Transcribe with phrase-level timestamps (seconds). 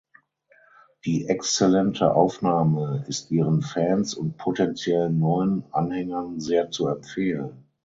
[1.05, 7.67] Die exzellente Aufnahme ist ihren Fans und potenziellen neuen Anhängern sehr zu empfehlen.